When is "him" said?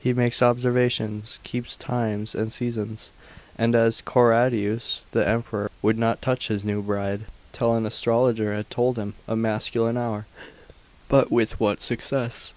8.98-9.14